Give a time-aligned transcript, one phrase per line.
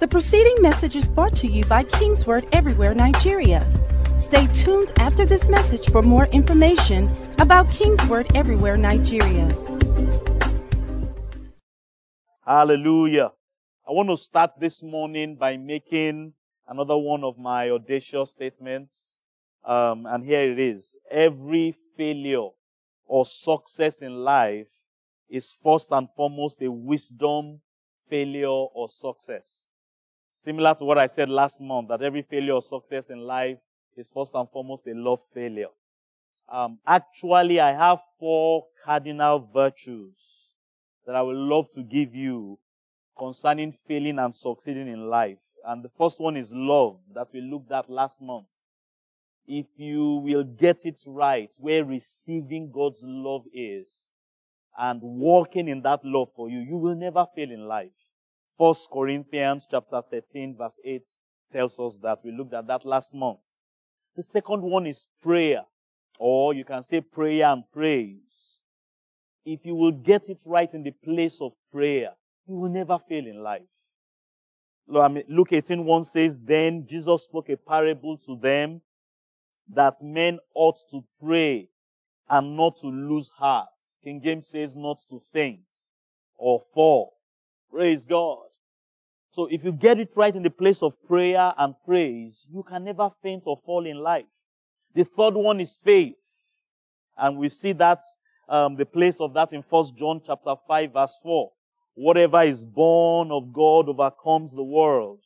[0.00, 3.64] The preceding message is brought to you by Kingsword Everywhere Nigeria.
[4.18, 7.08] Stay tuned after this message for more information
[7.38, 9.46] about Kingsword Everywhere Nigeria.
[12.44, 13.30] Hallelujah.
[13.88, 16.32] I want to start this morning by making
[16.66, 18.92] another one of my audacious statements.
[19.64, 20.98] Um, and here it is.
[21.08, 22.48] Every failure
[23.06, 24.66] or success in life
[25.30, 27.60] is first and foremost a wisdom
[28.10, 29.68] failure or success.
[30.44, 33.56] Similar to what I said last month, that every failure or success in life
[33.96, 35.70] is first and foremost a love failure.
[36.52, 40.12] Um, actually, I have four cardinal virtues
[41.06, 42.58] that I would love to give you
[43.18, 45.38] concerning failing and succeeding in life.
[45.64, 48.44] And the first one is love that we looked at last month.
[49.46, 53.88] If you will get it right, where receiving God's love is,
[54.76, 57.92] and walking in that love for you, you will never fail in life.
[58.56, 61.02] First Corinthians chapter 13 verse 8
[61.50, 62.18] tells us that.
[62.24, 63.40] We looked at that last month.
[64.16, 65.62] The second one is prayer,
[66.18, 68.62] or you can say prayer and praise.
[69.44, 72.10] If you will get it right in the place of prayer,
[72.46, 73.62] you will never fail in life.
[74.86, 78.80] Luke 18 1 says, Then Jesus spoke a parable to them
[79.72, 81.68] that men ought to pray
[82.28, 83.68] and not to lose heart.
[84.02, 85.60] King James says not to faint
[86.36, 87.14] or fall.
[87.70, 88.43] Praise God.
[89.34, 92.84] So if you get it right in the place of prayer and praise, you can
[92.84, 94.26] never faint or fall in life.
[94.94, 96.22] The third one is faith.
[97.18, 98.00] And we see that,
[98.48, 101.50] um, the place of that in First John chapter 5 verse 4.
[101.94, 105.18] Whatever is born of God overcomes the world.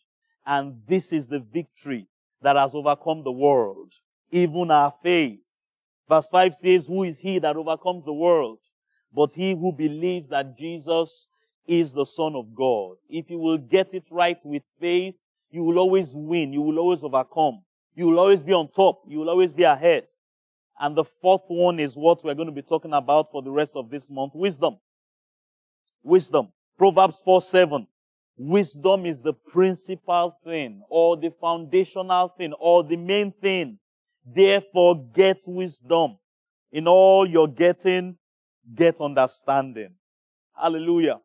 [0.46, 2.08] And this is the victory
[2.40, 3.92] that has overcome the world.
[4.30, 5.44] Even our faith.
[6.08, 8.58] Verse 5 says, Who is he that overcomes the world?
[9.12, 11.27] But he who believes that Jesus
[11.68, 12.96] is the Son of God.
[13.08, 15.14] If you will get it right with faith,
[15.50, 16.52] you will always win.
[16.52, 17.62] You will always overcome.
[17.94, 19.02] You will always be on top.
[19.06, 20.06] You will always be ahead.
[20.80, 23.76] And the fourth one is what we're going to be talking about for the rest
[23.76, 24.32] of this month.
[24.34, 24.78] Wisdom.
[26.02, 26.48] Wisdom.
[26.78, 27.86] Proverbs 4 7.
[28.38, 33.78] Wisdom is the principal thing or the foundational thing or the main thing.
[34.24, 36.18] Therefore get wisdom.
[36.70, 38.16] In all you're getting,
[38.74, 39.94] get understanding.
[40.54, 41.18] Hallelujah.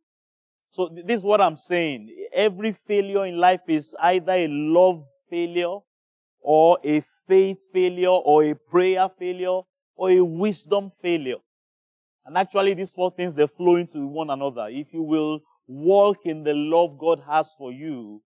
[0.73, 2.09] So this is what I'm saying.
[2.33, 5.77] Every failure in life is either a love failure
[6.41, 9.61] or a faith failure or a prayer failure
[9.95, 11.37] or a wisdom failure.
[12.25, 14.67] And actually these four things, they flow into one another.
[14.67, 18.23] If you will walk in the love God has for you,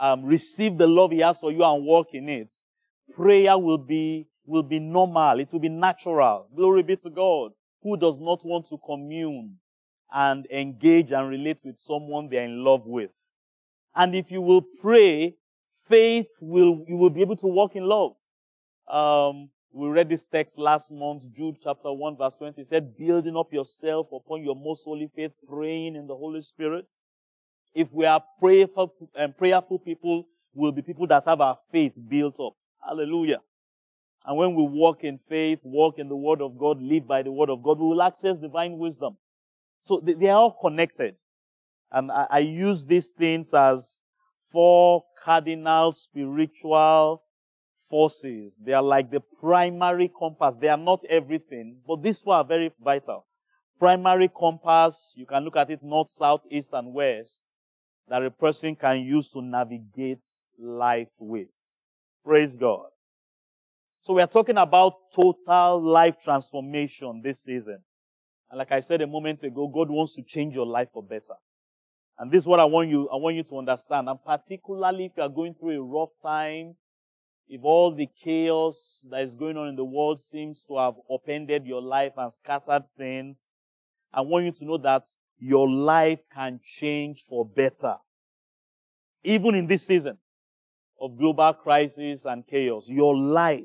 [0.00, 2.54] um, receive the love He has for you and walk in it,
[3.16, 5.40] prayer will be, will be normal.
[5.40, 6.46] It will be natural.
[6.54, 7.50] Glory be to God
[7.82, 9.58] who does not want to commune
[10.12, 13.12] and engage and relate with someone they're in love with.
[13.94, 15.34] And if you will pray,
[15.88, 18.12] faith will, you will be able to walk in love.
[18.88, 23.36] Um, we read this text last month, Jude chapter 1 verse 20 it said, building
[23.36, 26.86] up yourself upon your most holy faith, praying in the Holy Spirit.
[27.74, 31.92] If we are prayerful, and um, prayerful people, we'll be people that have our faith
[32.08, 32.52] built up.
[32.86, 33.38] Hallelujah.
[34.26, 37.32] And when we walk in faith, walk in the Word of God, live by the
[37.32, 39.16] Word of God, we will access divine wisdom.
[39.82, 41.16] So they, they are all connected.
[41.90, 44.00] And I, I use these things as
[44.50, 47.22] four cardinal spiritual
[47.88, 48.60] forces.
[48.64, 50.54] They are like the primary compass.
[50.60, 53.26] They are not everything, but these four are very vital.
[53.78, 57.42] Primary compass, you can look at it north, south, east, and west,
[58.08, 60.26] that a person can use to navigate
[60.58, 61.50] life with.
[62.24, 62.86] Praise God.
[64.02, 67.78] So we are talking about total life transformation this season.
[68.52, 71.36] And like I said a moment ago, God wants to change your life for better.
[72.18, 74.10] And this is what I want you, I want you to understand.
[74.10, 76.74] And particularly if you are going through a rough time,
[77.48, 81.64] if all the chaos that is going on in the world seems to have upended
[81.64, 83.38] your life and scattered things,
[84.12, 85.04] I want you to know that
[85.38, 87.96] your life can change for better.
[89.24, 90.18] Even in this season
[91.00, 93.64] of global crisis and chaos, your life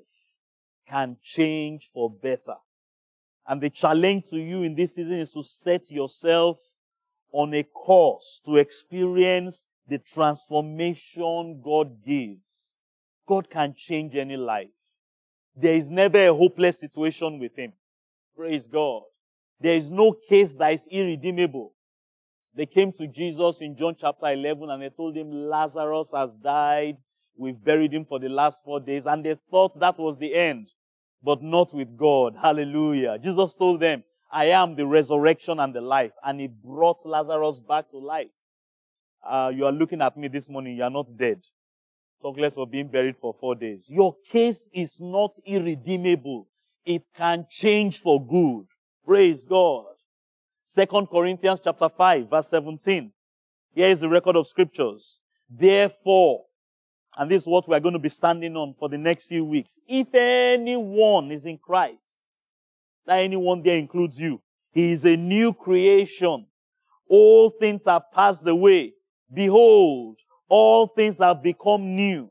[0.88, 2.56] can change for better.
[3.48, 6.60] And the challenge to you in this season is to set yourself
[7.32, 12.78] on a course to experience the transformation God gives.
[13.28, 14.68] God can change any life.
[15.56, 17.74] There is never a hopeless situation with Him.
[18.36, 19.04] Praise God.
[19.60, 21.74] There is no case that is irredeemable.
[22.54, 26.98] They came to Jesus in John chapter 11 and they told him Lazarus has died.
[27.36, 29.04] We've buried him for the last four days.
[29.06, 30.70] And they thought that was the end
[31.24, 32.36] but not with God.
[32.42, 33.18] Hallelujah.
[33.20, 36.12] Jesus told them, I am the resurrection and the life.
[36.24, 38.28] And he brought Lazarus back to life.
[39.28, 41.42] uh, you are looking at me this morning, you are not dead.
[42.22, 43.86] Talk less of being buried for four days.
[43.90, 46.48] Your case is not irredeemable.
[46.86, 48.66] It can change for good.
[49.06, 49.86] Praise God.
[50.66, 53.12] Second Corinthians chapter 5 verse 17.
[53.76, 55.20] Here is the record of scriptures.
[55.50, 56.46] Therefore,
[57.18, 59.44] and this is what we are going to be standing on for the next few
[59.44, 59.80] weeks.
[59.88, 62.04] If anyone is in Christ,
[63.08, 64.40] that anyone there includes you,
[64.72, 66.46] he is a new creation.
[67.10, 68.94] All things are passed away.
[69.34, 70.18] Behold,
[70.48, 72.30] all things have become new.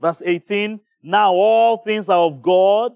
[0.00, 2.92] Verse 18, now all things are of God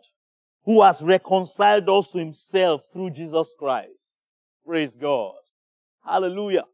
[0.64, 4.14] who has reconciled us to himself through Jesus Christ.
[4.66, 5.34] Praise God.
[6.02, 6.64] Hallelujah.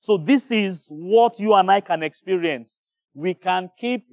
[0.00, 2.78] So this is what you and I can experience.
[3.14, 4.06] We can keep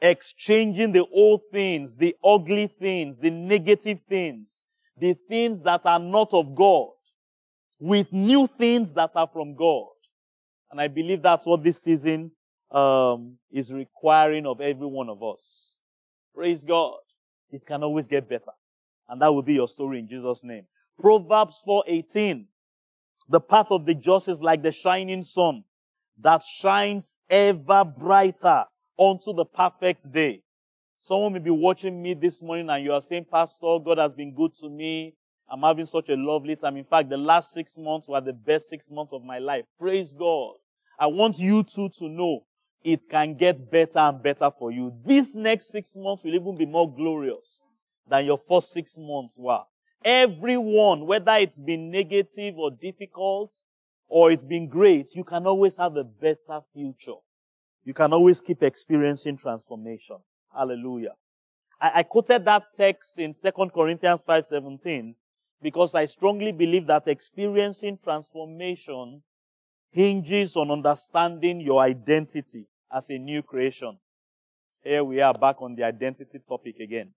[0.00, 4.50] exchanging the old things, the ugly things, the negative things,
[4.98, 6.88] the things that are not of God
[7.78, 9.88] with new things that are from God.
[10.70, 12.32] And I believe that's what this season
[12.70, 15.78] um, is requiring of every one of us.
[16.34, 16.96] Praise God.
[17.50, 18.52] It can always get better.
[19.08, 20.64] And that will be your story in Jesus' name.
[20.98, 22.46] Proverbs 4:18.
[23.28, 25.64] The path of the just is like the shining sun
[26.20, 28.64] that shines ever brighter
[28.98, 30.42] unto the perfect day.
[30.98, 34.34] Someone may be watching me this morning and you are saying, Pastor, God has been
[34.34, 35.14] good to me.
[35.50, 36.76] I'm having such a lovely time.
[36.76, 39.64] In fact, the last six months were the best six months of my life.
[39.78, 40.54] Praise God.
[40.98, 42.44] I want you too to know
[42.82, 44.94] it can get better and better for you.
[45.04, 47.62] This next six months will even be more glorious
[48.08, 49.62] than your first six months were.
[50.04, 53.50] Everyone, whether it's been negative or difficult
[54.08, 57.18] or it's been great, you can always have a better future.
[57.84, 60.16] You can always keep experiencing transformation.
[60.54, 61.14] Hallelujah.
[61.80, 65.14] I, I quoted that text in 2 Corinthians 5:17
[65.60, 69.22] because I strongly believe that experiencing transformation
[69.90, 73.98] hinges on understanding your identity as a new creation.
[74.82, 77.12] Here we are back on the identity topic again.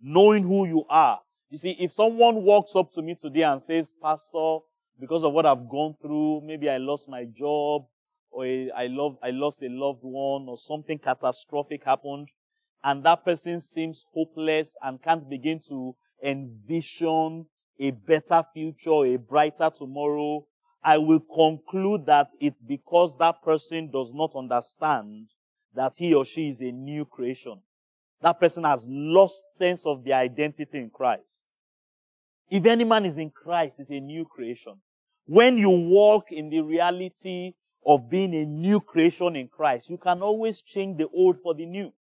[0.00, 1.20] Knowing who you are.
[1.48, 4.58] You see, if someone walks up to me today and says, Pastor,
[4.98, 7.86] because of what I've gone through, maybe I lost my job,
[8.30, 12.28] or I, love, I lost a loved one, or something catastrophic happened,
[12.84, 17.46] and that person seems hopeless and can't begin to envision
[17.78, 20.46] a better future, a brighter tomorrow,
[20.82, 25.28] I will conclude that it's because that person does not understand
[25.74, 27.60] that he or she is a new creation.
[28.22, 31.48] That person has lost sense of their identity in Christ.
[32.48, 34.74] If any man is in Christ, is a new creation.
[35.26, 40.22] When you walk in the reality of being a new creation in Christ, you can
[40.22, 41.92] always change the old for the new.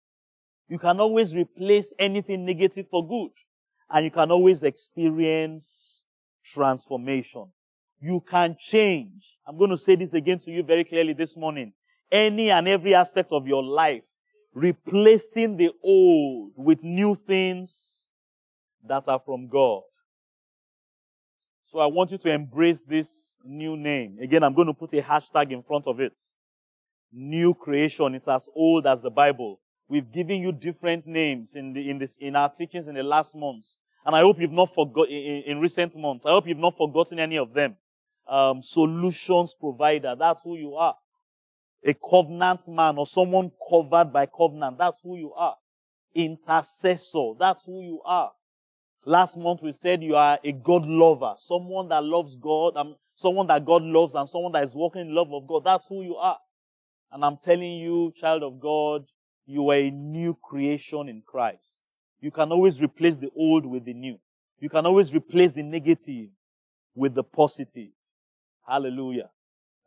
[0.67, 3.31] You can always replace anything negative for good.
[3.89, 6.03] And you can always experience
[6.43, 7.45] transformation.
[7.99, 9.23] You can change.
[9.47, 11.73] I'm going to say this again to you very clearly this morning.
[12.11, 14.05] Any and every aspect of your life,
[14.53, 18.09] replacing the old with new things
[18.87, 19.81] that are from God.
[21.71, 24.17] So I want you to embrace this new name.
[24.21, 26.19] Again, I'm going to put a hashtag in front of it.
[27.11, 28.15] New creation.
[28.15, 29.59] It's as old as the Bible.
[29.87, 33.35] We've given you different names in the, in this, in our teachings in the last
[33.35, 33.77] months.
[34.05, 37.19] And I hope you've not forgotten, in, in, recent months, I hope you've not forgotten
[37.19, 37.75] any of them
[38.27, 40.15] um, solutions provider.
[40.17, 40.95] That's who you are.
[41.83, 44.77] A covenant man or someone covered by covenant.
[44.77, 45.55] That's who you are.
[46.13, 47.33] Intercessor.
[47.39, 48.31] That's who you are.
[49.05, 51.35] Last month we said you are a God lover.
[51.37, 52.75] Someone that loves God.
[52.75, 55.63] Um, someone that God loves and someone that is walking in love of God.
[55.63, 56.37] That's who you are.
[57.11, 59.05] And I'm telling you, child of God,
[59.45, 61.83] you are a new creation in Christ.
[62.19, 64.17] You can always replace the old with the new.
[64.59, 66.29] You can always replace the negative
[66.95, 67.89] with the positive.
[68.67, 69.29] Hallelujah.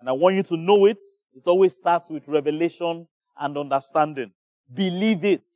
[0.00, 1.04] And I want you to know it.
[1.34, 3.06] It always starts with revelation
[3.38, 4.32] and understanding.
[4.72, 5.50] Believe it.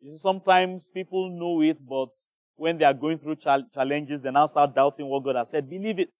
[0.00, 2.10] You see, sometimes people know it, but
[2.58, 5.70] when they are going through challenges, they now start doubting what God has said.
[5.70, 6.12] Believe it.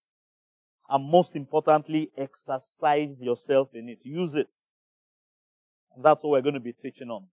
[0.89, 3.99] And most importantly, exercise yourself in it.
[4.03, 4.57] Use it.
[5.93, 7.25] And that's what we're going to be teaching on.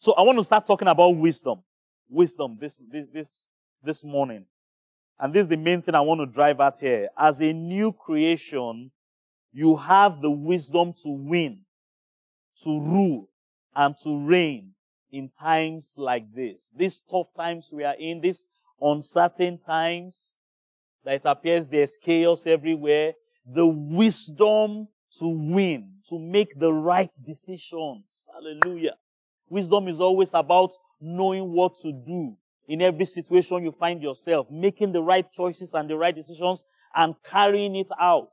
[0.00, 1.62] So I want to start talking about wisdom.
[2.08, 3.46] Wisdom this, this, this,
[3.82, 4.44] this morning.
[5.20, 7.08] And this is the main thing I want to drive at here.
[7.16, 8.90] As a new creation,
[9.52, 11.60] you have the wisdom to win,
[12.64, 13.28] to rule,
[13.76, 14.72] and to reign
[15.12, 16.70] in times like this.
[16.76, 18.46] These tough times we are in, these
[18.80, 20.36] uncertain times
[21.04, 23.12] that it appears there's chaos everywhere.
[23.46, 24.88] The wisdom
[25.18, 28.28] to win, to make the right decisions.
[28.32, 28.96] Hallelujah.
[29.48, 32.36] Wisdom is always about knowing what to do
[32.68, 36.62] in every situation you find yourself, making the right choices and the right decisions
[36.94, 38.30] and carrying it out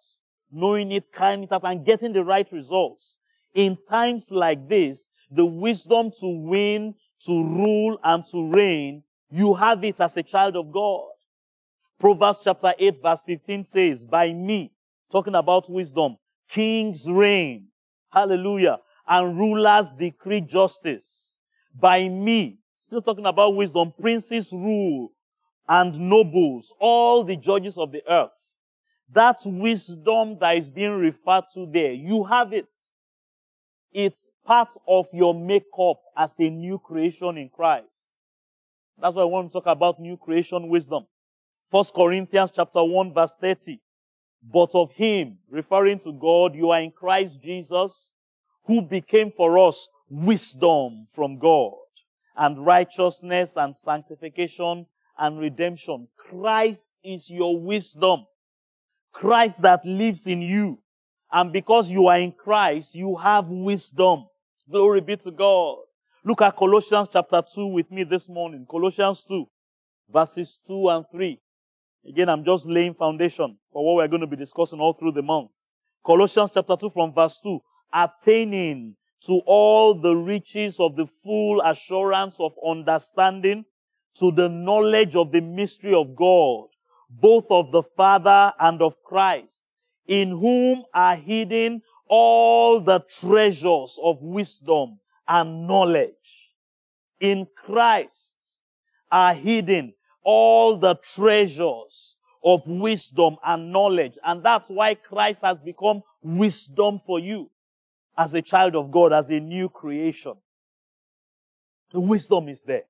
[0.51, 3.17] knowing it, carrying it out, and getting the right results.
[3.53, 9.83] In times like this, the wisdom to win, to rule, and to reign, you have
[9.83, 11.09] it as a child of God.
[11.99, 14.71] Proverbs chapter 8 verse 15 says, by me,
[15.11, 16.17] talking about wisdom,
[16.49, 17.67] kings reign.
[18.09, 18.77] Hallelujah.
[19.07, 21.37] And rulers decree justice.
[21.73, 25.11] By me, still talking about wisdom, princes rule
[25.67, 28.31] and nobles, all the judges of the earth.
[29.13, 32.67] That wisdom that is being referred to there, you have it.
[33.99, 38.09] It's part of your makeup as a new creation in Christ.
[39.01, 41.07] That's why I want to talk about new creation wisdom.
[41.71, 43.79] First Corinthians chapter 1 verse 30.
[44.53, 48.11] But of him, referring to God, you are in Christ Jesus,
[48.67, 51.73] who became for us wisdom from God,
[52.35, 54.85] and righteousness and sanctification
[55.17, 56.07] and redemption.
[56.29, 58.27] Christ is your wisdom.
[59.11, 60.77] Christ that lives in you.
[61.31, 64.25] And because you are in Christ, you have wisdom.
[64.69, 65.77] Glory be to God.
[66.23, 68.65] Look at Colossians chapter 2 with me this morning.
[68.69, 69.45] Colossians 2,
[70.11, 71.39] verses 2 and 3.
[72.07, 75.21] Again, I'm just laying foundation for what we're going to be discussing all through the
[75.21, 75.51] month.
[76.05, 77.59] Colossians chapter 2 from verse 2.
[77.93, 83.65] Attaining to all the riches of the full assurance of understanding,
[84.19, 86.67] to the knowledge of the mystery of God,
[87.09, 89.66] both of the Father and of Christ,
[90.07, 96.13] in whom are hidden all the treasures of wisdom and knowledge.
[97.19, 98.35] In Christ
[99.11, 104.17] are hidden all the treasures of wisdom and knowledge.
[104.23, 107.49] And that's why Christ has become wisdom for you
[108.17, 110.33] as a child of God, as a new creation.
[111.91, 112.83] The wisdom is there.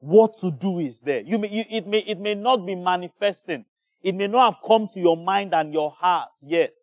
[0.00, 1.20] What to do is there.
[1.20, 3.64] You may, you, it may, it may not be manifesting.
[4.06, 6.74] It may not have come to your mind and your heart yet.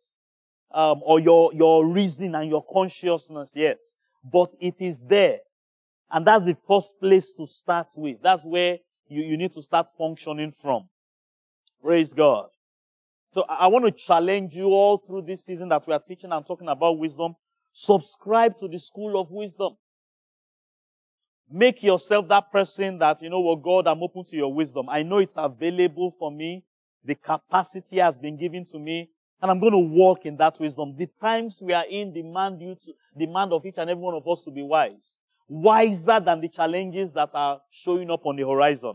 [0.74, 3.78] Um, or your, your reasoning and your consciousness yet.
[4.30, 5.38] But it is there.
[6.12, 8.18] And that's the first place to start with.
[8.22, 10.90] That's where you, you need to start functioning from.
[11.82, 12.48] Praise God.
[13.34, 16.46] So I want to challenge you all through this season that we are teaching and
[16.46, 17.36] talking about wisdom.
[17.72, 19.78] Subscribe to the school of wisdom.
[21.50, 24.90] Make yourself that person that, you know what, God, I'm open to your wisdom.
[24.90, 26.66] I know it's available for me.
[27.06, 29.10] The capacity has been given to me.
[29.42, 30.96] And I'm going to walk in that wisdom.
[30.98, 34.26] The times we are in demand you to, demand of each and every one of
[34.28, 35.20] us to be wise.
[35.50, 38.94] Wiser than the challenges that are showing up on the horizon.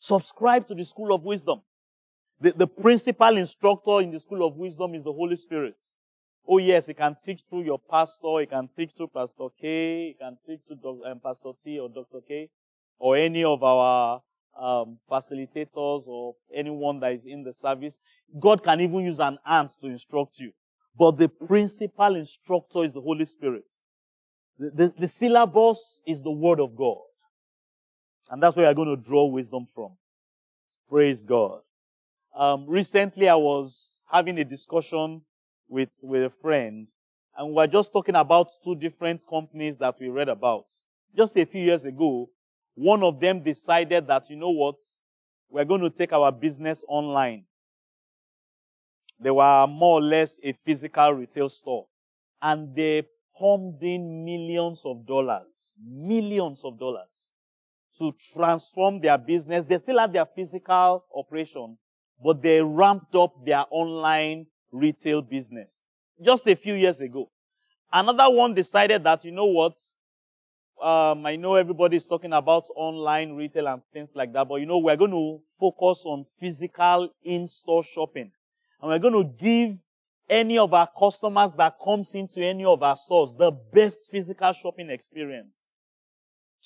[0.00, 1.62] Subscribe to the school of wisdom.
[2.40, 5.76] The, the principal instructor in the school of wisdom is the Holy Spirit.
[6.46, 10.16] Oh yes, he can teach through your pastor, he can teach through Pastor K, he
[10.18, 12.20] can teach through um, Pastor T or Dr.
[12.26, 12.48] K,
[12.98, 14.22] or any of our
[14.58, 18.00] um, facilitators or anyone that is in the service.
[18.38, 20.52] God can even use an ant to instruct you.
[20.98, 23.70] But the principal instructor is the Holy Spirit.
[24.58, 26.98] The, the, the syllabus is the Word of God.
[28.30, 29.92] And that's where you're going to draw wisdom from.
[30.90, 31.60] Praise God.
[32.36, 35.22] Um, recently I was having a discussion
[35.68, 36.88] with, with a friend
[37.38, 40.66] and we were just talking about two different companies that we read about.
[41.16, 42.28] Just a few years ago,
[42.78, 44.76] one of them decided that, you know what,
[45.50, 47.44] we're going to take our business online.
[49.18, 51.86] They were more or less a physical retail store.
[52.40, 53.02] And they
[53.36, 57.32] pumped in millions of dollars, millions of dollars
[57.98, 59.66] to transform their business.
[59.66, 61.78] They still have their physical operation,
[62.22, 65.72] but they ramped up their online retail business
[66.24, 67.28] just a few years ago.
[67.92, 69.74] Another one decided that, you know what?
[70.82, 74.78] Um, I know everybody's talking about online retail and things like that, but you know,
[74.78, 78.30] we're going to focus on physical in-store shopping.
[78.80, 79.78] And we're going to give
[80.30, 84.90] any of our customers that comes into any of our stores the best physical shopping
[84.90, 85.54] experience.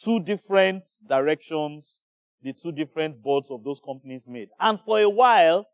[0.03, 2.03] Two different directions
[2.43, 4.49] the two different boards of those companies made.
[4.59, 5.67] And for a while,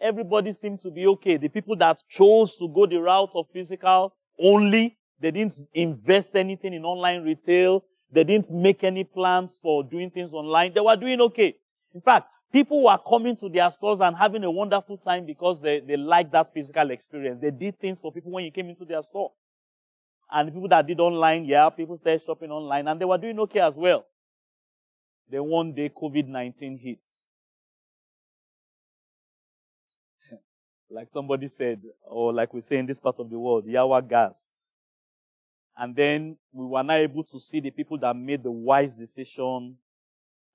[0.00, 1.36] everybody seemed to be okay.
[1.36, 6.72] The people that chose to go the route of physical only, they didn't invest anything
[6.74, 7.84] in online retail.
[8.10, 10.72] They didn't make any plans for doing things online.
[10.72, 11.54] They were doing okay.
[11.94, 15.80] In fact, people were coming to their stores and having a wonderful time because they,
[15.80, 17.40] they liked that physical experience.
[17.40, 19.32] They did things for people when you came into their store.
[20.32, 23.38] And the people that did online, yeah, people started shopping online and they were doing
[23.40, 24.06] okay as well.
[25.28, 27.22] Then one day COVID-19 hits.
[30.90, 34.59] like somebody said, or like we say in this part of the world, Yawa gasped.
[35.80, 39.76] And then we were not able to see the people that made the wise decision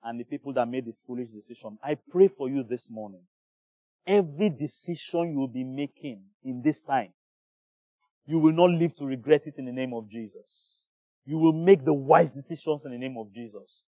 [0.02, 1.78] and the people that made the foolish decision.
[1.82, 3.22] I pray for you this morning
[4.06, 7.12] every decision you will be making in this time,
[8.24, 10.84] you will not live to regret it in the name of Jesus.
[11.24, 13.82] You will make the wise decisions in the name of Jesus.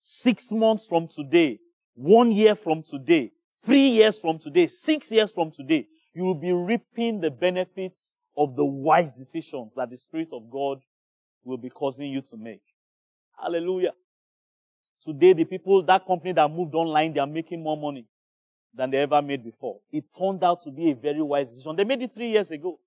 [0.00, 1.60] Six months from today,
[1.94, 3.30] one year from today,
[3.64, 8.56] three years from today, six years from today, you will be reaping the benefits of
[8.56, 10.80] the wise decisions that the Spirit of God
[11.44, 12.62] will be causing you to make.
[13.38, 13.92] Hallelujah.
[15.04, 18.06] Today, the people, that company that moved online, they are making more money
[18.74, 19.80] than they ever made before.
[19.92, 21.76] It turned out to be a very wise decision.
[21.76, 22.80] They made it three years ago.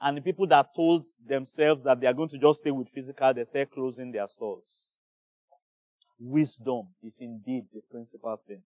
[0.00, 3.34] And the people that told themselves that they are going to just stay with physical,
[3.34, 4.96] they start closing their stores.
[6.18, 8.62] Wisdom is indeed the principal thing.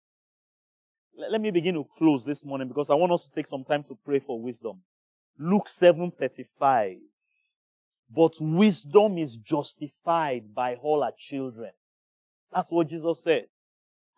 [1.16, 3.84] Let me begin to close this morning because I want us to take some time
[3.84, 4.82] to pray for wisdom.
[5.38, 7.00] Luke 7:35.
[8.10, 11.72] But wisdom is justified by all her children.
[12.52, 13.46] That's what Jesus said.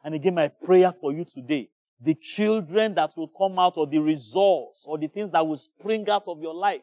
[0.05, 1.71] And again, my prayer for you today,
[2.01, 6.09] the children that will come out or the results or the things that will spring
[6.09, 6.83] out of your life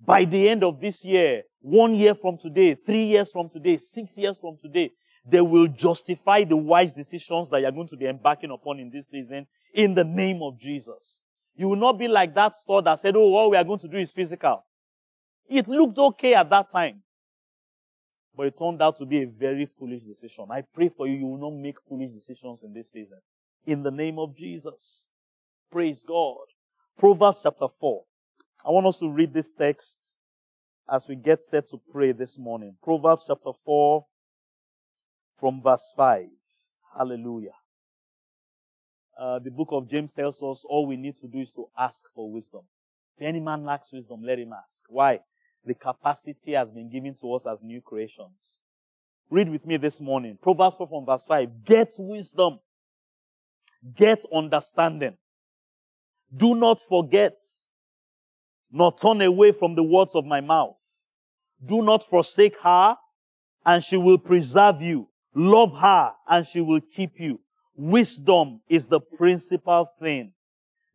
[0.00, 4.16] by the end of this year, one year from today, three years from today, six
[4.16, 4.90] years from today,
[5.26, 9.06] they will justify the wise decisions that you're going to be embarking upon in this
[9.08, 11.22] season in the name of Jesus.
[11.56, 13.88] You will not be like that store that said, oh, all we are going to
[13.88, 14.64] do is physical.
[15.48, 17.02] It looked okay at that time.
[18.36, 20.46] But it turned out to be a very foolish decision.
[20.50, 23.18] I pray for you, you will not make foolish decisions in this season.
[23.66, 25.06] In the name of Jesus.
[25.70, 26.46] Praise God.
[26.98, 28.02] Proverbs chapter 4.
[28.66, 30.16] I want us to read this text
[30.90, 32.76] as we get set to pray this morning.
[32.82, 34.04] Proverbs chapter 4
[35.38, 36.26] from verse 5.
[36.96, 37.54] Hallelujah.
[39.18, 42.00] Uh, the book of James tells us all we need to do is to ask
[42.14, 42.62] for wisdom.
[43.16, 44.82] If any man lacks wisdom, let him ask.
[44.88, 45.20] Why?
[45.64, 48.60] The capacity has been given to us as new creations.
[49.30, 50.38] Read with me this morning.
[50.42, 51.64] Proverbs 4 from verse 5.
[51.64, 52.58] Get wisdom.
[53.94, 55.16] Get understanding.
[56.36, 57.38] Do not forget,
[58.70, 60.80] nor turn away from the words of my mouth.
[61.64, 62.96] Do not forsake her,
[63.64, 65.08] and she will preserve you.
[65.34, 67.40] Love her, and she will keep you.
[67.76, 70.32] Wisdom is the principal thing.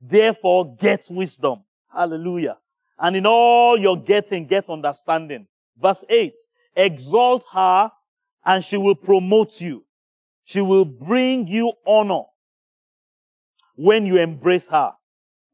[0.02, 1.64] Therefore, get wisdom.
[1.94, 2.58] Hallelujah.
[2.98, 5.48] And in all your getting, get understanding.
[5.78, 6.34] Verse 8.
[6.76, 7.92] Exalt her,
[8.46, 9.86] and she will promote you.
[10.44, 12.24] She will bring you honor
[13.76, 14.92] when you embrace her.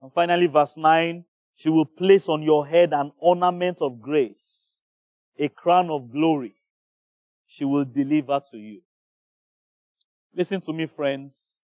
[0.01, 4.77] And finally, verse 9, she will place on your head an ornament of grace,
[5.37, 6.55] a crown of glory.
[7.47, 8.81] She will deliver to you.
[10.35, 11.61] Listen to me, friends.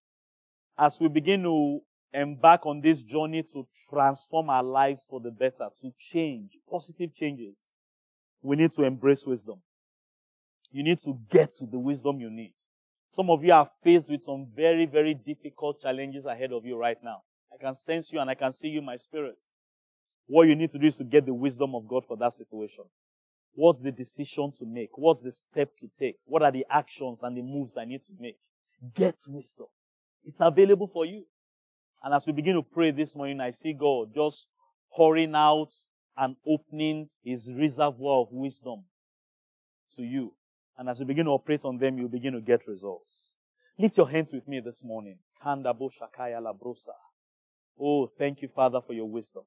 [0.78, 1.82] As we begin to
[2.14, 7.68] embark on this journey to transform our lives for the better, to change, positive changes,
[8.42, 9.62] we need to embrace wisdom.
[10.72, 12.54] You need to get to the wisdom you need.
[13.14, 16.98] Some of you are faced with some very, very difficult challenges ahead of you right
[17.04, 17.24] now.
[17.54, 19.38] I can sense you and I can see you my spirit.
[20.28, 22.86] What you need to do is to get the wisdom of God for that situation.
[23.54, 24.98] What's the decision to make?
[24.98, 26.16] What's the step to take?
[26.24, 28.38] What are the actions and the moves I need to make?
[28.96, 29.68] Get wisdom.
[30.24, 31.26] It's available for you.
[32.04, 34.48] And as we begin to pray this morning, I see God just
[34.96, 35.70] pouring out
[36.18, 38.84] and opening his reservoir of wisdom
[39.96, 40.34] to you.
[40.78, 43.34] And as you begin to operate on them, you begin to get results.
[43.78, 45.18] Lift your hands with me this morning.
[47.80, 49.44] Oh, thank you, Father, for your wisdom.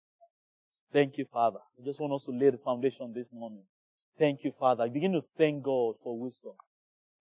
[0.93, 1.59] Thank you, Father.
[1.79, 3.65] I just want us to lay the foundation this morning.
[4.17, 4.89] Thank you, Father.
[4.89, 6.53] Begin to thank God for wisdom.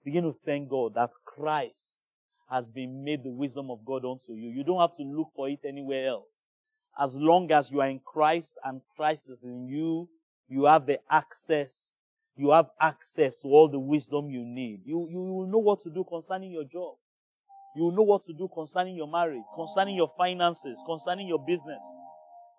[0.05, 1.97] Begin to thank God that Christ
[2.53, 4.49] has been made the wisdom of God unto you.
[4.49, 6.45] You don't have to look for it anywhere else.
[6.99, 10.07] As long as you are in Christ and Christ is in you,
[10.47, 11.97] you have the access
[12.35, 14.81] you have access to all the wisdom you need.
[14.85, 16.95] You, you will know what to do concerning your job.
[17.75, 21.83] You will know what to do concerning your marriage, concerning your finances, concerning your business,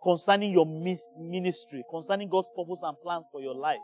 [0.03, 3.79] concerning your ministry, concerning God's purpose and plans for your life,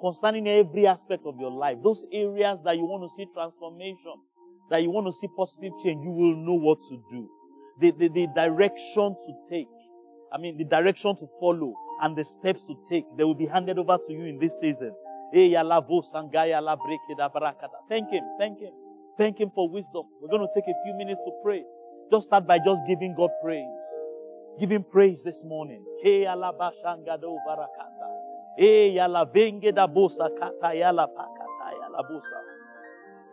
[0.00, 1.78] concerning every aspect of your life.
[1.82, 4.14] Those areas that you want to see transformation,
[4.70, 7.28] that you want to see positive change, you will know what to do.
[7.80, 9.68] The, the, the direction to take.
[10.32, 13.78] I mean, the direction to follow and the steps to take, they will be handed
[13.78, 14.92] over to you in this season.
[15.34, 15.48] Eh,
[17.88, 18.24] thank him.
[18.38, 18.72] Thank him.
[19.16, 20.04] Thank him for wisdom.
[20.20, 21.64] We're going to take a few minutes to pray.
[22.10, 23.66] Just start by just giving God praise.
[24.60, 25.84] Give him praise this morning.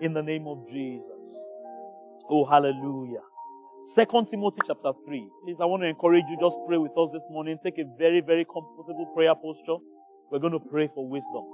[0.01, 1.25] In the name of Jesus.
[2.29, 3.23] Oh, hallelujah.
[3.93, 5.29] Second Timothy chapter 3.
[5.45, 7.57] Please, I want to encourage you, just pray with us this morning.
[7.63, 9.77] Take a very, very comfortable prayer posture.
[10.29, 11.45] We're going to pray for wisdom.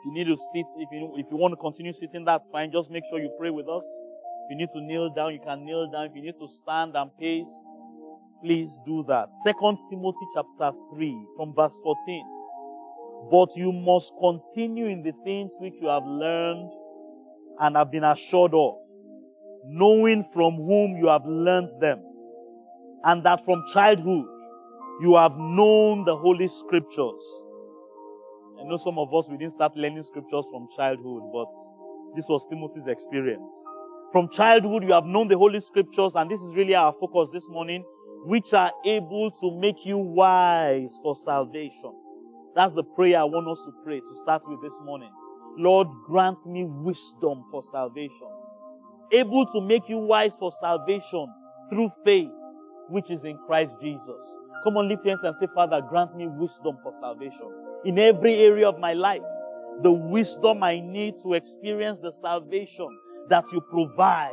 [0.00, 2.72] If you need to sit, if you, if you want to continue sitting, that's fine.
[2.72, 3.84] Just make sure you pray with us.
[4.46, 6.06] If you need to kneel down, you can kneel down.
[6.06, 7.52] If you need to stand and pace,
[8.42, 9.34] please do that.
[9.44, 12.24] Second Timothy chapter 3 from verse 14.
[13.30, 16.70] But you must continue in the things which you have learned
[17.60, 18.74] and have been assured of,
[19.66, 22.02] knowing from whom you have learned them,
[23.04, 24.26] and that from childhood
[25.00, 27.42] you have known the Holy Scriptures.
[28.58, 31.48] I know some of us, we didn't start learning scriptures from childhood, but
[32.14, 33.54] this was Timothy's experience.
[34.12, 37.44] From childhood, you have known the Holy Scriptures, and this is really our focus this
[37.48, 37.84] morning,
[38.24, 41.94] which are able to make you wise for salvation.
[42.54, 45.10] That's the prayer I want us to pray to start with this morning.
[45.60, 48.28] Lord, grant me wisdom for salvation.
[49.12, 51.26] Able to make you wise for salvation
[51.68, 52.30] through faith,
[52.88, 54.36] which is in Christ Jesus.
[54.64, 57.46] Come on, lift your hands and say, Father, grant me wisdom for salvation.
[57.84, 59.20] In every area of my life,
[59.82, 62.88] the wisdom I need to experience the salvation
[63.28, 64.32] that you provide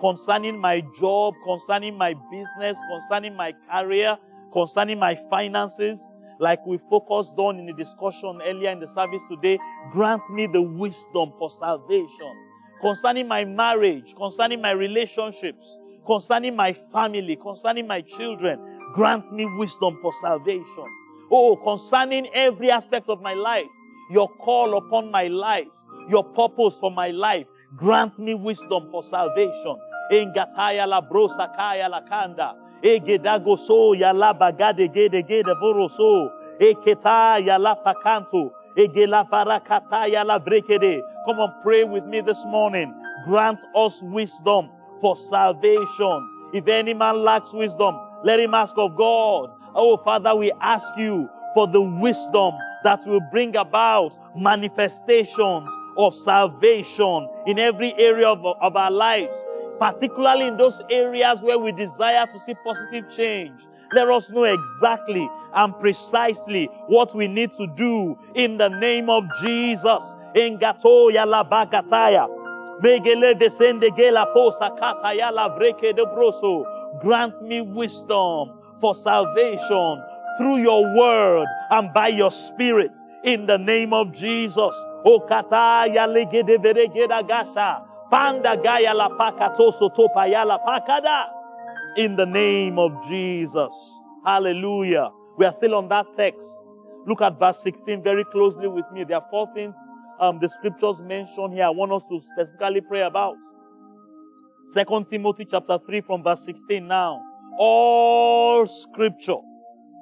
[0.00, 4.16] concerning my job, concerning my business, concerning my career,
[4.52, 6.00] concerning my finances,
[6.40, 9.58] like we focused on in the discussion earlier in the service today,
[9.92, 12.32] grant me the wisdom for salvation.
[12.80, 18.58] Concerning my marriage, concerning my relationships, concerning my family, concerning my children,
[18.92, 20.84] grant me wisdom for salvation.
[21.30, 23.66] Oh, concerning every aspect of my life,
[24.10, 25.66] your call upon my life,
[26.08, 29.76] your purpose for my life, grant me wisdom for salvation.
[30.12, 32.54] Engataya la brosa kaya la kanda.
[32.84, 36.30] Egedago so yala bagade gede gede voroso.
[36.60, 38.52] Eketa ya la pakanto.
[38.76, 41.00] Egela varakata ya la brekede.
[41.24, 42.94] Come on, pray with me this morning.
[43.26, 44.68] Grant us wisdom
[45.00, 46.28] for salvation.
[46.52, 49.50] If any man lacks wisdom, let him ask of God.
[49.74, 52.52] Oh, Father, we ask you for the wisdom
[52.84, 59.42] that will bring about manifestations of salvation in every area of, of our lives
[59.78, 63.60] particularly in those areas where we desire to see positive change.
[63.92, 69.24] Let us know exactly and precisely what we need to do in the name of
[69.42, 70.16] Jesus.
[70.34, 72.28] Engatoya la bagataya.
[72.82, 76.64] Megele descende gela posa kataya la breke de broso.
[77.00, 80.02] Grant me wisdom for salvation
[80.38, 84.74] through your word and by your spirit in the name of Jesus.
[85.04, 87.93] O kataya legede veregeda gasha.
[88.14, 91.30] Gaya la pakatoso pakada.
[91.96, 93.72] In the name of Jesus.
[94.24, 95.10] Hallelujah.
[95.36, 96.46] We are still on that text.
[97.06, 99.04] Look at verse 16 very closely with me.
[99.04, 99.74] There are four things
[100.20, 103.36] um, the scriptures mention here I want us to specifically pray about.
[104.68, 107.20] Second Timothy chapter 3 from verse 16 now.
[107.58, 109.42] All scripture.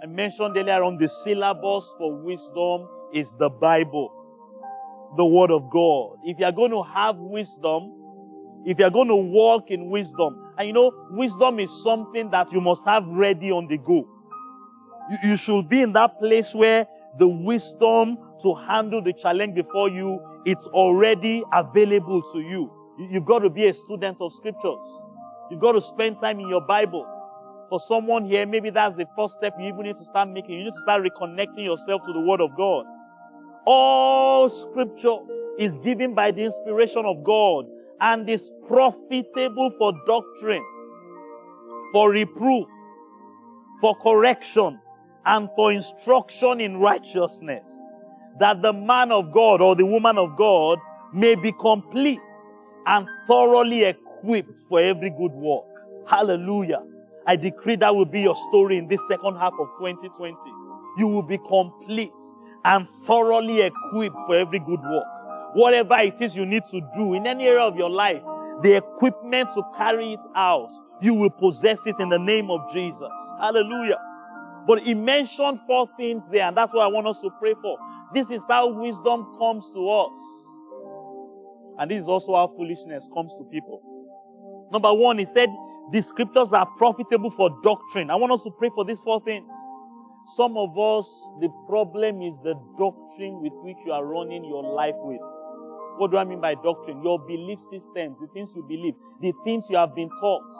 [0.02, 4.18] I mentioned earlier on the syllabus for wisdom is the Bible
[5.16, 6.16] the word of God.
[6.24, 8.01] If you are going to have wisdom,
[8.66, 12.52] if you are going to walk in wisdom, and you know, wisdom is something that
[12.52, 14.06] you must have ready on the go.
[15.10, 16.86] You, you should be in that place where
[17.18, 22.70] the wisdom to handle the challenge before you, it's already available to you.
[22.98, 23.08] you.
[23.10, 24.78] You've got to be a student of scriptures.
[25.50, 27.06] You've got to spend time in your Bible.
[27.68, 30.58] For someone here, maybe that's the first step you even need to start making.
[30.58, 32.84] You need to start reconnecting yourself to the Word of God.
[33.64, 35.16] All scripture
[35.58, 37.66] is given by the inspiration of God
[38.02, 40.64] and is profitable for doctrine,
[41.92, 42.68] for reproof,
[43.80, 44.78] for correction,
[45.24, 47.70] and for instruction in righteousness,
[48.40, 50.80] that the man of God or the woman of God
[51.14, 52.20] may be complete
[52.86, 55.64] and thoroughly equipped for every good work.
[56.08, 56.82] Hallelujah.
[57.24, 60.34] I decree that will be your story in this second half of 2020.
[60.98, 62.10] You will be complete
[62.64, 65.06] and thoroughly equipped for every good work.
[65.54, 68.22] Whatever it is you need to do in any area of your life,
[68.62, 73.12] the equipment to carry it out, you will possess it in the name of Jesus.
[73.40, 73.98] Hallelujah.
[74.66, 77.76] But he mentioned four things there, and that's what I want us to pray for.
[78.14, 80.12] This is how wisdom comes to us.
[81.78, 83.82] And this is also how foolishness comes to people.
[84.70, 85.48] Number one, he said,
[85.90, 88.10] the scriptures are profitable for doctrine.
[88.10, 89.50] I want us to pray for these four things.
[90.36, 91.06] Some of us,
[91.40, 95.20] the problem is the doctrine with which you are running your life with.
[95.98, 97.02] What do I mean by doctrine?
[97.02, 100.52] Your belief systems, the things you believe, the things you have been taught.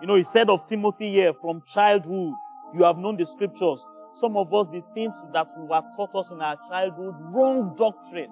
[0.00, 2.32] You know, he said of Timothy here, from childhood,
[2.74, 3.84] you have known the scriptures.
[4.20, 8.30] Some of us, the things that were taught us in our childhood, wrong doctrine.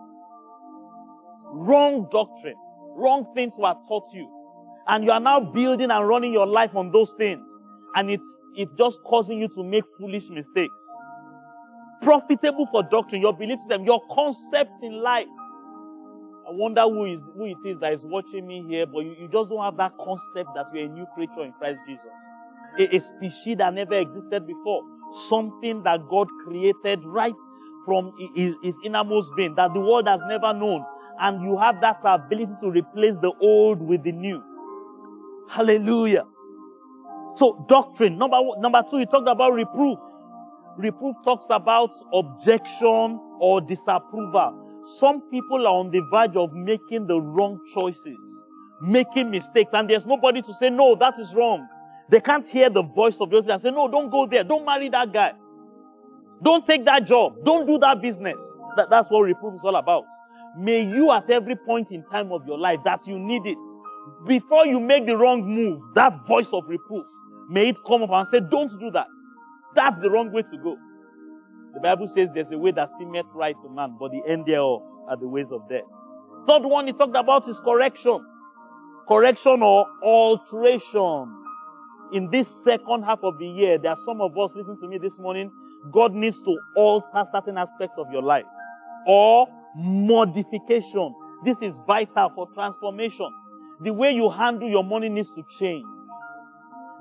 [1.52, 2.56] Wrong doctrine.
[2.96, 4.28] Wrong things were taught you.
[4.88, 7.46] And you are now building and running your life on those things.
[7.94, 8.24] And it's
[8.56, 10.82] it's just causing you to make foolish mistakes.
[12.00, 15.26] Profitable for doctrine, your belief system, your concepts in life.
[16.46, 19.28] I wonder who is who it is that is watching me here, but you, you
[19.28, 22.06] just don't have that concept that you're a new creature in Christ Jesus.
[22.78, 24.82] A, a species that never existed before.
[25.28, 27.34] Something that God created right
[27.84, 30.84] from his, his innermost being that the world has never known.
[31.18, 34.42] And you have that ability to replace the old with the new.
[35.48, 36.26] Hallelujah.
[37.36, 38.18] So doctrine.
[38.18, 39.98] Number one, number two, he talked about reproof.
[40.76, 44.65] Reproof talks about objection or disapproval.
[44.86, 48.44] Some people are on the verge of making the wrong choices,
[48.80, 51.66] making mistakes, and there's nobody to say, no, that is wrong.
[52.08, 54.44] They can't hear the voice of Spirit and say, no, don't go there.
[54.44, 55.32] Don't marry that guy.
[56.42, 57.34] Don't take that job.
[57.44, 58.38] Don't do that business.
[58.76, 60.04] That, that's what reproof is all about.
[60.56, 63.58] May you at every point in time of your life that you need it,
[64.26, 67.06] before you make the wrong move, that voice of reproof,
[67.48, 69.08] may it come up and say, don't do that.
[69.74, 70.76] That's the wrong way to go.
[71.76, 74.80] The Bible says there's a way that seemeth right to man, but the end thereof
[75.08, 75.84] are the ways of death.
[76.48, 78.24] Third one he talked about is correction.
[79.06, 81.36] Correction or alteration.
[82.14, 84.96] In this second half of the year, there are some of us, listen to me
[84.96, 85.52] this morning,
[85.92, 88.46] God needs to alter certain aspects of your life.
[89.06, 91.14] Or modification.
[91.44, 93.30] This is vital for transformation.
[93.82, 95.84] The way you handle your money needs to change.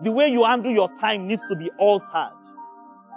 [0.04, 2.35] The way you handle your time needs to be altered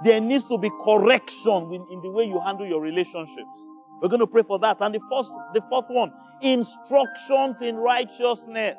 [0.04, 3.66] there needs to be correction in, in the way you handle your relationships.
[4.00, 4.76] We're going to pray for that.
[4.80, 8.78] And the first, the fourth one, instructions in righteousness.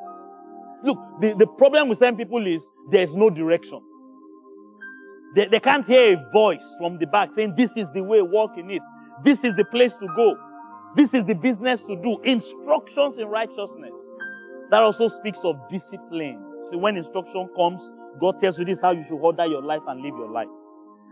[0.84, 3.82] Look, the, the problem with some people is there's no direction.
[5.36, 8.58] They, they can't hear a voice from the back saying, This is the way, walk
[8.58, 8.82] in it.
[9.24, 10.38] This is the place to go.
[10.96, 12.20] This is the business to do.
[12.24, 14.00] Instructions in righteousness.
[14.72, 16.44] That also speaks of discipline.
[16.70, 20.02] See, when instruction comes, God tells you this how you should order your life and
[20.02, 20.48] live your life.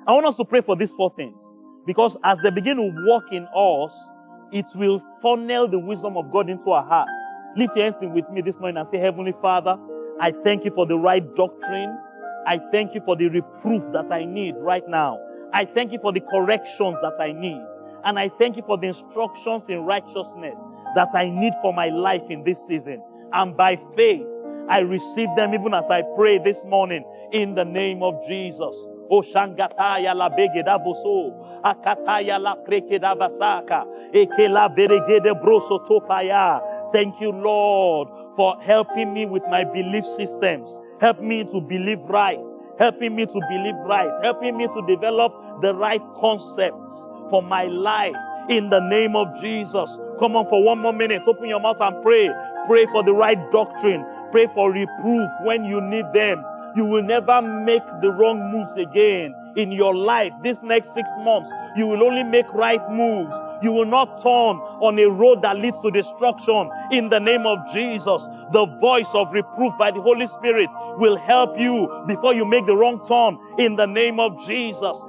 [0.08, 1.41] I want us to pray for these four things.
[1.86, 4.10] Because as they begin to work in us,
[4.54, 7.22] it will funnel the wisdom of God into our hearts.
[7.58, 9.78] Lift your hands in with me this morning and say, Heavenly Father,
[10.22, 11.98] I thank you for the right doctrine.
[12.46, 15.20] I thank you for the reproof that I need right now.
[15.54, 17.62] I thank you for the corrections that I need.
[18.06, 20.58] And I thank you for the instructions in righteousness
[20.96, 23.02] that I need for my life in this season.
[23.34, 24.26] And by faith,
[24.70, 28.88] I receive them even as I pray this morning in the name of Jesus.
[29.10, 31.34] Oshangataya la begeda voso.
[31.63, 33.86] Akataya la prekeda basaka.
[34.13, 36.62] Ekela beregede broso topaya.
[36.91, 40.80] Thank you, Lord, for helping me with my belief systems.
[41.00, 42.39] Help me to believe right.
[42.80, 44.12] Helping me to believe right.
[44.24, 48.15] Helping me to develop the right concepts for my life
[48.50, 49.98] in the name of Jesus.
[50.20, 51.22] Come on for one more minute.
[51.28, 52.30] Open your mouth and pray.
[52.67, 54.06] Pray for the right doctrine.
[54.32, 56.43] Pray for reproof when you need them
[56.77, 61.49] you will never make the wrong moves again in your life this next six months.
[61.75, 63.33] You will only make right moves.
[63.63, 67.57] You will not turn on a road that leads to destruction in the name of
[67.73, 68.27] Jesus.
[68.53, 72.75] The voice of reproof by the Holy Spirit will help you before you make the
[72.75, 75.03] wrong turn in the name of Jesus.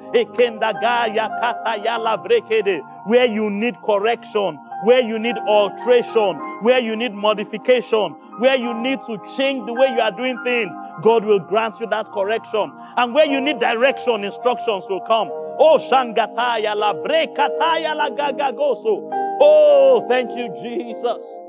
[3.06, 8.98] Where you need correction, where you need alteration, where you need modification, where you need
[9.06, 12.72] to change the way you are doing things, God will grant you that correction.
[12.96, 15.28] And where you need direction, instructions will come.
[15.60, 19.08] Oh, Shangataya la Brekataya la Gagagoso.
[19.40, 21.40] Oh, thank you, Jesus.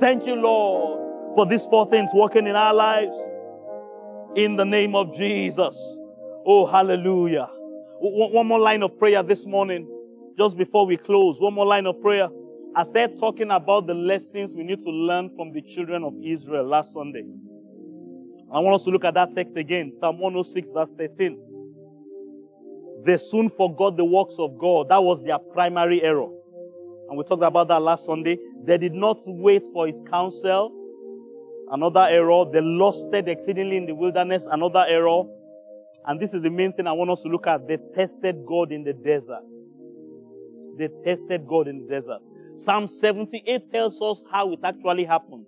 [0.00, 3.16] Thank you, Lord, for these four things working in our lives.
[4.36, 5.76] In the name of Jesus.
[6.46, 7.48] Oh, hallelujah.
[8.00, 9.88] One more line of prayer this morning,
[10.36, 11.40] just before we close.
[11.40, 12.28] One more line of prayer.
[12.76, 16.66] I started talking about the lessons we need to learn from the children of Israel
[16.66, 17.24] last Sunday.
[18.52, 21.38] I want us to look at that text again, Psalm 106, verse 13.
[23.06, 24.88] They soon forgot the works of God.
[24.88, 26.28] That was their primary error.
[27.08, 28.38] And we talked about that last Sunday.
[28.64, 30.72] They did not wait for his counsel.
[31.70, 32.44] Another error.
[32.50, 34.48] They lusted exceedingly in the wilderness.
[34.50, 35.22] Another error.
[36.06, 37.68] And this is the main thing I want us to look at.
[37.68, 39.44] They tested God in the desert.
[40.76, 42.20] They tested God in the desert.
[42.56, 45.44] Psalm 78 tells us how it actually happened.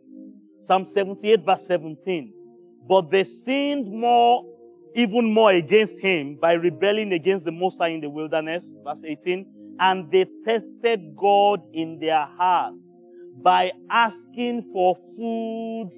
[0.61, 2.33] Psalm 78 verse 17.
[2.89, 4.45] But they sinned more,
[4.95, 8.77] even more against him by rebelling against the Most High in the wilderness.
[8.85, 9.47] Verse 18.
[9.79, 12.89] And they tested God in their hearts
[13.43, 15.91] by asking for food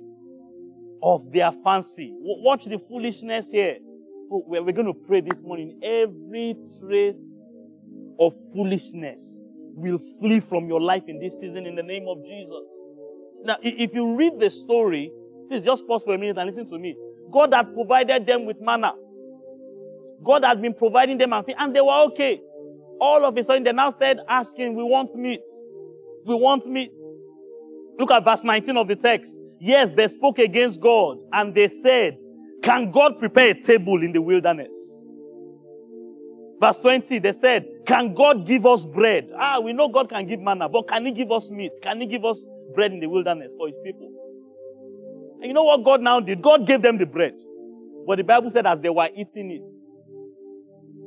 [1.03, 2.13] of their fancy.
[2.19, 3.79] Watch the foolishness here.
[4.31, 5.79] We're going to pray this morning.
[5.83, 7.23] Every trace
[8.19, 9.43] of foolishness
[9.79, 12.69] will flee from your life in this season in the name of Jesus.
[13.45, 15.13] Now, if you read the story,
[15.49, 16.97] please just pause for a minute and listen to me.
[17.31, 18.95] God had provided them with manna.
[20.23, 22.41] God had been providing them and they were okay.
[23.01, 25.45] All of a sudden, they now started asking, We want meat.
[26.25, 26.99] We want meat.
[27.99, 29.33] Look at verse 19 of the text.
[29.61, 32.19] Yes, they spoke against God and they said,
[32.63, 34.73] Can God prepare a table in the wilderness?
[36.61, 39.31] Verse 20, they said, Can God give us bread?
[39.39, 41.73] Ah, we know God can give manna, but can He give us meat?
[41.83, 42.45] Can He give us
[42.75, 44.11] bread in the wilderness for His people?
[45.41, 46.43] And you know what God now did?
[46.43, 47.35] God gave them the bread.
[48.07, 49.71] But the Bible said as they were eating it,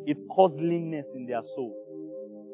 [0.09, 1.75] it caused leanness in their soul.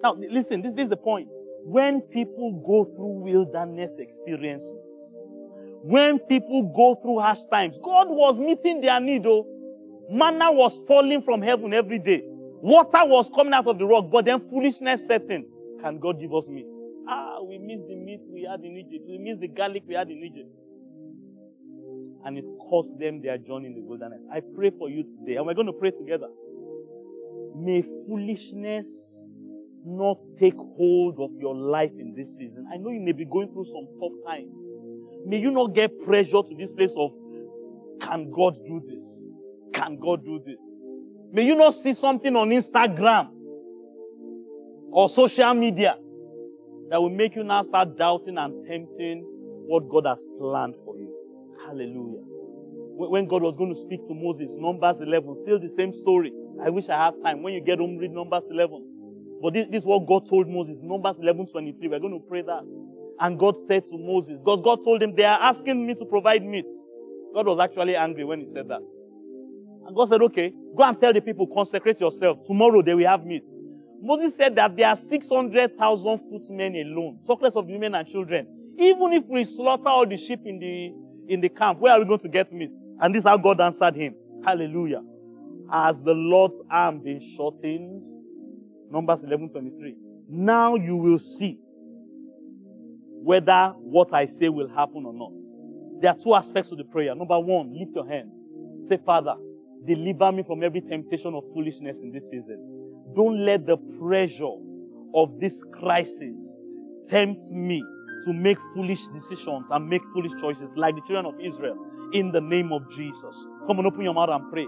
[0.02, 1.30] Now, listen, this, this is the point.
[1.64, 4.74] When people go through wilderness experiences,
[5.84, 9.26] when people go through harsh times, God was meeting their need.
[9.26, 9.46] Oh,
[10.10, 12.24] manna was falling from heaven every day.
[12.62, 15.46] Water was coming out of the rock, but then foolishness set in.
[15.82, 16.66] Can God give us meat?
[17.08, 19.06] Ah, we miss the meat we had in Egypt.
[19.08, 20.50] We miss the garlic we had in Egypt.
[22.26, 24.24] And it cost them their journey in the wilderness.
[24.34, 26.28] I pray for you today, and we're going to pray together.
[27.56, 28.88] May foolishness
[29.86, 32.68] not take hold of your life in this season.
[32.74, 34.62] I know you may be going through some tough times.
[35.26, 37.12] May you not get pressure to this place of,
[38.02, 39.04] can God do this?
[39.74, 40.62] Can God do this?
[41.32, 43.30] May you not see something on Instagram
[44.92, 45.98] or social media
[46.90, 49.24] that will make you now start doubting and tempting
[49.68, 51.14] what God has planned for you.
[51.66, 52.24] Hallelujah.
[53.00, 56.32] When God was going to speak to Moses, Numbers 11, still the same story.
[56.64, 57.44] I wish I had time.
[57.44, 59.40] When you get home, read Numbers 11.
[59.42, 61.88] But this, this is what God told Moses, Numbers 11, 23.
[61.90, 62.64] We're going to pray that.
[63.20, 66.44] And God said to Moses, because God told him, they are asking me to provide
[66.44, 66.72] meat.
[67.36, 68.82] God was actually angry when he said that.
[69.88, 72.46] And God said, okay, go and tell the people, consecrate yourself.
[72.46, 73.46] Tomorrow they will have meat.
[74.02, 78.48] Moses said that there are 600,000 footmen alone, talk less of women and children.
[78.78, 82.06] Even if we slaughter all the sheep in the, in the camp, where are we
[82.06, 82.76] going to get meat?
[83.00, 84.14] And this is how God answered him.
[84.46, 85.02] Hallelujah.
[85.72, 88.04] As the Lord's arm been shortened,
[88.92, 89.96] Numbers 11 23.
[90.30, 91.60] Now you will see
[93.24, 96.02] whether what I say will happen or not.
[96.02, 97.16] There are two aspects to the prayer.
[97.16, 98.36] Number one, lift your hands.
[98.88, 99.36] Say, Father,
[99.86, 102.58] deliver me from every temptation of foolishness in this season.
[103.16, 104.56] Don't let the pressure
[105.14, 106.36] of this crisis
[107.08, 107.84] tempt me
[108.26, 111.78] to make foolish decisions and make foolish choices like the children of Israel
[112.14, 113.46] in the name of Jesus.
[113.68, 114.68] Come on, open your mouth and pray.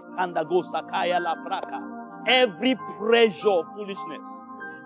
[2.28, 4.28] Every pressure of foolishness,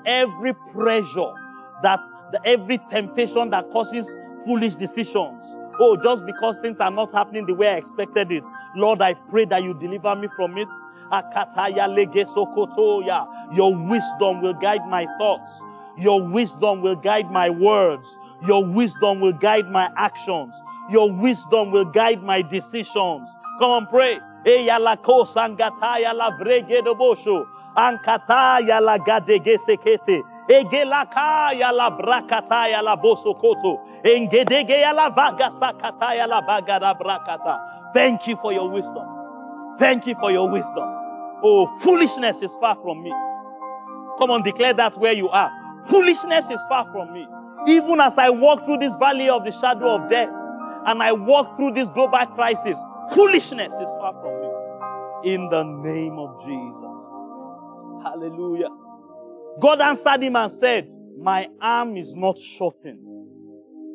[0.05, 1.33] every pressure
[1.83, 1.99] that
[2.45, 4.07] every temptation that causes
[4.45, 5.45] foolish decisions.
[5.79, 8.43] Oh, just because things are not happening the way I expected it.
[8.75, 10.67] Lord, I pray that you deliver me from it.
[13.55, 15.61] Your wisdom will guide my thoughts.
[15.97, 18.17] Your wisdom will guide my words.
[18.47, 20.53] Your wisdom will guide my actions.
[20.89, 23.29] Your wisdom will guide my decisions.
[23.59, 24.19] Come on, pray.
[27.75, 30.21] Ankataya la gadege sekete.
[30.49, 32.95] Egelakaya la brakataya la.
[34.03, 34.33] Thank
[38.27, 39.07] you for your wisdom.
[39.79, 40.83] Thank you for your wisdom.
[41.45, 43.11] Oh, foolishness is far from me.
[44.19, 45.51] Come on, declare that where you are.
[45.87, 47.25] Foolishness is far from me.
[47.67, 50.29] Even as I walk through this valley of the shadow of death
[50.85, 52.77] and I walk through this global crisis,
[53.13, 55.33] foolishness is far from me.
[55.33, 58.03] In the name of Jesus.
[58.03, 58.69] Hallelujah.
[59.61, 63.12] God answered him and said, My arm is not shortened.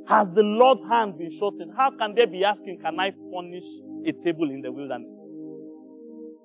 [0.08, 1.72] Has the Lord's hand been shortened?
[1.76, 3.64] How can they be asking, Can I furnish
[4.06, 5.20] a table in the wilderness?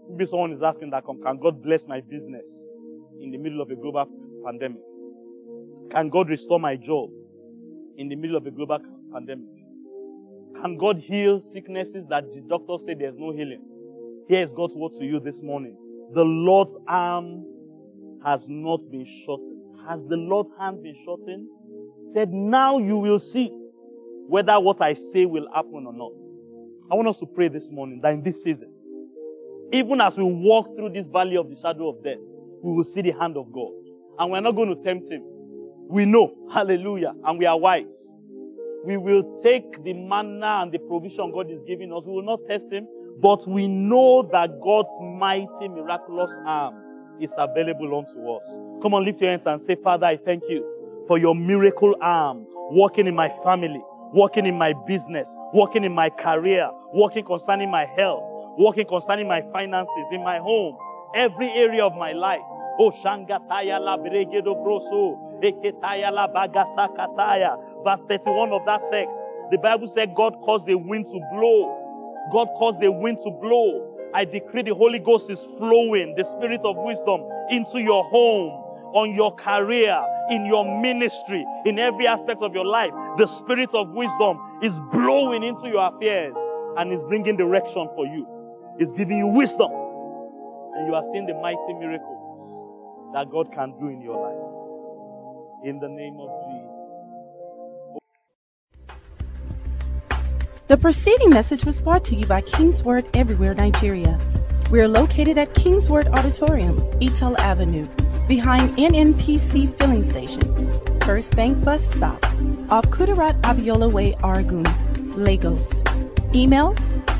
[0.10, 2.46] Maybe someone is asking that, Can God bless my business
[3.22, 4.06] in the middle of a global
[4.46, 4.82] pandemic?
[5.92, 7.10] Can God restore my job
[7.98, 8.80] in the middle of a global
[9.14, 9.48] pandemic?
[10.62, 13.64] Can God heal sicknesses that the doctors say there's no healing?
[14.28, 15.78] Here is God's word to you this morning.
[16.14, 17.46] The Lord's arm
[18.26, 19.88] has not been shortened.
[19.88, 21.48] Has the Lord's hand been shortened?
[22.14, 23.52] Said, now you will see
[24.28, 26.14] whether what I say will happen or not.
[26.92, 28.72] I want us to pray this morning that in this season,
[29.72, 32.20] even as we walk through this valley of the shadow of death,
[32.62, 33.72] we will see the hand of God.
[34.20, 35.24] And we're not going to tempt him.
[35.90, 38.16] We know, hallelujah, and we are wise.
[38.86, 42.04] We will take the manna and the provision God is giving us.
[42.06, 42.88] We will not test him,
[43.22, 46.76] but we know that God's mighty, miraculous arm
[47.20, 48.44] is available unto us.
[48.84, 50.73] Come on, lift your hands and say, Father, I thank you
[51.08, 53.82] for your miracle arm working in my family,
[54.14, 58.24] working in my business, working in my career, working concerning my health,
[58.58, 60.78] working concerning my finances, in my home,
[61.16, 62.42] every area of my life.
[62.80, 67.58] Oh, Shangataya la bregedo broso, eketaya la bagasa kataya.
[67.84, 69.18] Verse 31 of that text.
[69.52, 71.80] The Bible said God caused the wind to blow.
[72.32, 76.62] God caused the wind to blow I decree the Holy Ghost is flowing, the spirit
[76.64, 78.63] of wisdom into your home,
[78.94, 82.92] on your career, in your ministry, in every aspect of your life.
[83.18, 86.36] The spirit of wisdom is blowing into your affairs
[86.78, 88.28] and is bringing direction for you.
[88.80, 89.72] It's giving you wisdom.
[89.72, 95.70] And you are seeing the mighty miracles that God can do in your life.
[95.70, 96.74] In the name of Jesus.
[100.68, 104.20] The preceding message was brought to you by Kingsword Everywhere Nigeria.
[104.72, 107.88] We are located at Kingsword Auditorium, Etal Avenue,
[108.28, 110.44] behind NNPC Filling Station,
[111.02, 112.24] First Bank Bus Stop,
[112.70, 114.66] off Kudirat Abiola Way, Oregun,
[115.16, 115.82] Lagos.
[116.34, 116.74] Email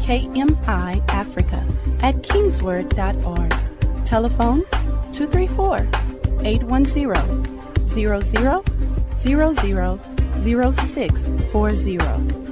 [0.04, 1.64] kmiafrica
[2.04, 3.54] at kingsword.org.
[4.06, 4.64] Telephone
[5.14, 5.88] 234
[6.46, 8.64] 810 0000
[10.42, 12.43] 0640.